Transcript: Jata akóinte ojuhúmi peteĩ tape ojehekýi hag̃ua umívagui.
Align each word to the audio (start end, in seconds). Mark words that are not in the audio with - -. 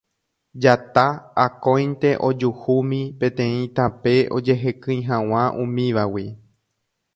Jata 0.65 1.03
akóinte 1.43 2.13
ojuhúmi 2.29 3.01
peteĩ 3.19 3.61
tape 3.81 4.15
ojehekýi 4.39 4.99
hag̃ua 5.13 5.45
umívagui. 5.67 6.27